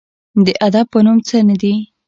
[0.45, 1.73] د ادب په نوم څه نه دي